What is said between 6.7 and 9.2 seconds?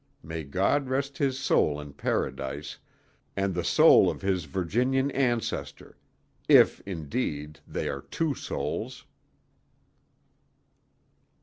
indeed, they are two souls.